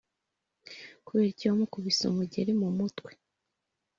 kuberiki 1.05 1.43
wamukubise 1.49 2.03
umugeri 2.07 2.51
mu 2.61 2.69
mutwe 2.77 3.11